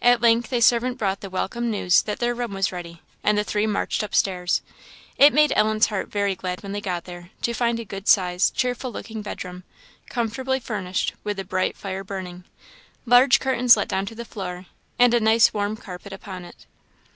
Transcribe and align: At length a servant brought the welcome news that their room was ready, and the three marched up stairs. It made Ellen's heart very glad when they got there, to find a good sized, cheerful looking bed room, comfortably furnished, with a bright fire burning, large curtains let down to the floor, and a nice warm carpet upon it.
At 0.00 0.20
length 0.20 0.52
a 0.52 0.60
servant 0.60 0.96
brought 0.96 1.22
the 1.22 1.28
welcome 1.28 1.72
news 1.72 2.02
that 2.02 2.20
their 2.20 2.36
room 2.36 2.54
was 2.54 2.70
ready, 2.70 3.02
and 3.24 3.36
the 3.36 3.42
three 3.42 3.66
marched 3.66 4.04
up 4.04 4.14
stairs. 4.14 4.62
It 5.18 5.32
made 5.32 5.52
Ellen's 5.56 5.86
heart 5.86 6.06
very 6.06 6.36
glad 6.36 6.62
when 6.62 6.70
they 6.70 6.80
got 6.80 7.02
there, 7.02 7.30
to 7.42 7.52
find 7.52 7.80
a 7.80 7.84
good 7.84 8.06
sized, 8.06 8.54
cheerful 8.54 8.92
looking 8.92 9.22
bed 9.22 9.44
room, 9.44 9.64
comfortably 10.08 10.60
furnished, 10.60 11.14
with 11.24 11.40
a 11.40 11.44
bright 11.44 11.76
fire 11.76 12.04
burning, 12.04 12.44
large 13.06 13.40
curtains 13.40 13.76
let 13.76 13.88
down 13.88 14.06
to 14.06 14.14
the 14.14 14.24
floor, 14.24 14.66
and 15.00 15.12
a 15.12 15.18
nice 15.18 15.52
warm 15.52 15.76
carpet 15.76 16.12
upon 16.12 16.44
it. 16.44 16.64